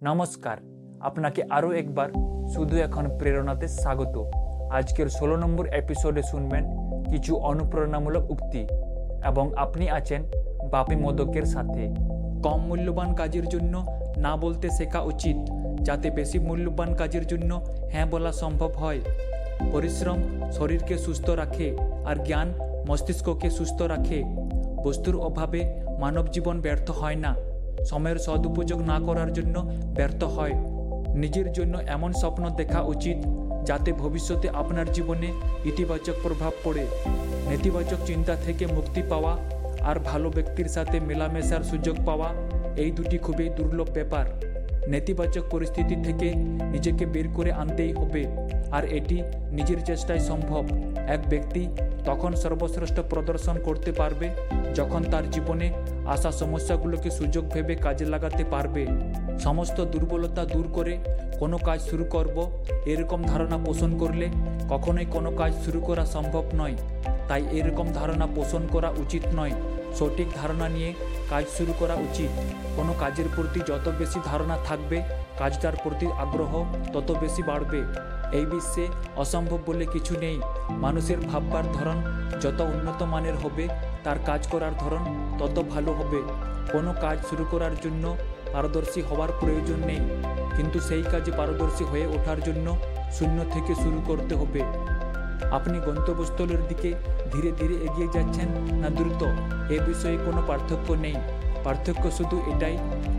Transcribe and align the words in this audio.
নমস্কার, 0.00 0.56
আপনাকে 1.00 1.40
আরও 1.50 1.70
একবার 1.72 2.08
শুধু 2.54 2.74
এখন 2.76 3.04
প্রেরণাতে 3.18 3.66
স্বাগত। 3.68 4.16
আজকের 4.70 5.08
ষোলো 5.08 5.36
নম্বর 5.36 5.64
এপিসোডে 5.80 6.22
শুনবেন 6.22 6.64
কিছু 7.10 7.32
অনুপ্রেরণামূলক 7.36 8.24
উক্তি 8.30 8.62
এবং 9.24 9.44
আপনি 9.56 9.84
আছেন 9.90 10.20
বাপি 10.70 10.96
মোদকের 10.96 11.44
সাথে। 11.44 11.82
কম 12.42 12.60
মূল্যবান 12.68 13.10
কাজের 13.14 13.46
জন্য 13.48 13.74
না 14.16 14.32
বলতে 14.36 14.66
শেখা 14.70 15.00
উচিত, 15.02 15.36
যাতে 15.82 16.10
বেশি 16.10 16.38
মূল্যবান 16.38 16.90
কাজের 16.94 17.24
জন্য 17.26 17.50
হ্যাঁ 17.92 18.08
বলা 18.10 18.32
সম্ভব 18.32 18.70
হয়। 18.72 19.00
পরিশ্রম 19.72 20.18
শরীরকে 20.52 20.94
সুস্থ 20.98 21.26
রাখে 21.30 21.68
আর 22.04 22.16
জ্ঞান 22.24 22.48
মস্তিষ্ককে 22.88 23.48
সুস্থ 23.50 23.78
রাখে। 23.82 24.20
বস্তুর 24.84 25.16
অভাবে 25.20 25.60
মানব 26.00 26.24
জীবন 26.34 26.56
ব্যর্থ 26.60 26.90
হয় 26.90 27.16
না। 27.16 27.32
সময়ের 27.90 28.18
সদুপযোগ 28.26 28.78
না 28.90 28.96
করার 29.06 29.30
জন্য 29.32 29.56
ব্যর্থ 29.96 30.24
হয়। 30.36 30.54
নিজের 31.22 31.48
জন্য 31.52 31.74
এমন 31.96 32.10
স্বপ্ন 32.12 32.42
দেখা 32.60 32.80
উচিত 32.94 33.18
যাতে 33.64 33.90
ভবিষ্যতে 33.92 34.46
আপনার 34.48 34.86
জীবনে 34.92 35.28
ইতিবাচক 35.64 36.16
প্রভাব 36.22 36.52
পড়ে। 36.64 36.84
নেতিবাচক 37.50 38.00
চিন্তা 38.06 38.34
থেকে 38.36 38.64
মুক্তি 38.66 39.02
পাওয়া 39.08 39.32
আর 39.82 39.96
ভালো 39.98 40.28
ব্যক্তির 40.30 40.68
সাথে 40.68 40.96
মেলামেশার 41.00 41.62
সুযোগ 41.62 41.96
পাওয়া 42.06 42.28
এই 42.76 42.90
দুটি 42.90 43.18
খুবই 43.18 43.48
দুর্লভ 43.56 43.88
ব্যাপার। 43.94 44.26
নেতিবাচক 44.88 45.44
পরিস্থিতি 45.50 45.96
থেকে 46.06 46.28
নিজেকে 46.74 47.04
বের 47.06 47.28
করে 47.34 47.50
আনতেই 47.52 47.92
হবে, 47.92 48.22
আর 48.76 48.84
এটি 48.98 49.22
নিজের 49.50 49.80
চেষ্টায় 49.84 50.22
সম্ভব। 50.30 50.64
এক 51.06 51.20
ব্যক্তি 51.28 51.62
তখন 52.04 52.32
সর্বশ্রেষ্ঠ 52.34 53.00
প্রদর্শন 53.10 53.56
করতে 53.64 53.92
পারবে, 53.92 54.30
যখন 54.74 55.02
তার 55.12 55.30
জীবনে 55.30 55.66
আসা 56.06 56.30
সমস্যাগুলোকে 56.32 57.10
সুযোগ 57.10 57.44
ভেবে 57.48 57.74
কাজে 57.74 58.04
লাগাতে 58.04 58.44
পারবে। 58.44 58.86
সমস্ত 59.40 59.80
দুর্বলতা 59.84 60.44
দূর 60.44 60.66
করে 60.72 60.98
কোনো 61.38 61.58
কাজ 61.58 61.80
শুরু 61.80 62.04
করব, 62.04 62.50
এরকম 62.86 63.22
ধারণা 63.22 63.58
পোষণ 63.58 63.98
করলে 63.98 64.26
কখনোই 64.70 65.06
কোনো 65.10 65.30
কাজ 65.30 65.52
শুরু 65.64 65.80
করা 65.80 66.06
সম্ভব 66.06 66.44
নয়। 66.54 66.76
তাই 67.28 67.42
এরকম 67.52 67.86
ধারণা 67.94 68.26
পোষণ 68.26 68.62
করা 68.70 68.90
উচিত 68.90 69.22
নয়। 69.34 69.54
সঠিক 69.98 70.26
ধারণা 70.34 70.68
নিয়ে 70.68 70.94
কাজ 71.30 71.44
শুরু 71.58 71.72
করা 71.78 71.94
উচিত। 71.94 72.30
কোনো 72.76 72.94
কাজের 73.00 73.24
প্রতি 73.36 73.60
যত 73.60 73.92
বেশি 73.98 74.20
ধারণা 74.24 74.58
থাকবে, 74.64 75.02
কাজটার 75.38 75.72
প্রতি 75.82 76.06
আগ্রহ 76.06 76.64
তত 76.92 77.14
বেশি 77.20 77.42
বাড়বে। 77.42 77.82
এই 78.32 78.46
বিশ্বে 78.46 78.88
অসম্ভব 79.16 79.58
বলে 79.66 79.86
কিছু 79.86 80.18
নেই। 80.18 80.40
মানুষের 80.70 81.18
ভাববার 81.18 81.64
ধরন 81.72 82.02
যত 82.40 82.60
উন্নত 82.60 83.02
মানের 83.02 83.34
হবে, 83.34 83.68
তার 84.04 84.16
কাজ 84.26 84.46
করার 84.46 84.72
ধরন 84.78 85.04
তত 85.38 85.62
ভালো 85.70 85.92
হবে। 85.92 86.22
কোনো 86.72 86.94
কাজ 87.00 87.18
শুরু 87.30 87.44
করার 87.50 87.74
জন্য 87.82 88.16
পারদর্শী 88.52 89.02
হওয়ার 89.02 89.28
প্রয়োজন 89.40 89.76
নেই। 89.76 90.00
কিন্তু 90.56 90.80
সেই 90.80 91.02
কাজে 91.02 91.32
পারদর্শী 91.32 91.84
হয়ে 91.84 92.06
ওঠার 92.06 92.40
জন্য 92.40 92.76
শূন্য 93.12 93.44
থেকে 93.52 93.74
শুরু 93.74 94.02
করতে 94.06 94.34
হবে। 94.34 94.62
আপনি 95.50 95.78
গন্তব্যস্থলের 95.78 96.68
দিকে 96.68 96.94
ধীরে 97.32 97.52
ধীরে 97.52 97.74
এগিয়ে 97.74 98.08
যাচ্ছেন 98.12 98.48
না 98.80 98.90
দ্রুত? 98.90 99.53
এ 99.70 99.78
বিষয়ে 99.86 100.18
কোনো 100.26 100.42
পার্থক্য 100.46 100.92
নেই। 100.92 101.14
পার্থক্য 101.64 102.10
শুধু 102.10 102.42
এটাই, 102.56 102.78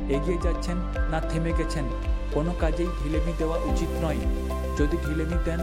এগিয়ে 0.09 0.37
যাচ্ছেন 0.43 0.75
না 1.11 1.19
থেমে 1.19 1.53
গেছেন। 1.57 1.83
কোনো 2.33 2.53
কাজেই 2.59 2.87
ঢিলেমি 3.03 3.33
দেওয়া 3.37 3.57
উচিত 3.57 4.03
নয়। 4.03 4.17
যদি 4.77 4.97
ঢিলেমি 4.97 5.35
দেন, 5.45 5.59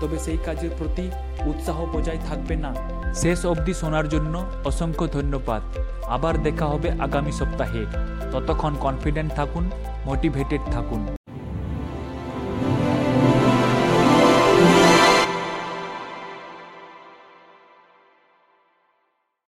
তবে 0.00 0.18
সেই 0.18 0.38
কাজের 0.46 0.70
প্রতি 0.78 1.10
উৎসাহ 1.40 1.84
বজায় 1.84 2.18
থাকবে 2.28 2.56
না। 2.56 2.74
শেষ 3.14 3.46
অবধি 3.46 3.74
শোনার 3.74 4.08
জন্য 4.08 4.46
অসংখ্য 4.64 5.06
ধন্যবাদ। 5.06 5.62
আবার 6.04 6.42
দেখা 6.42 6.66
হবে 6.66 6.90
আগামী 6.90 7.32
সপ্তাহে। 7.32 7.86
ততক্ষণ 8.32 8.74
কনফিডেন্ট 8.80 9.32
থাকুন 9.32 9.70
মোটিভেটেড 10.04 10.60
থাকুন। 10.72 11.16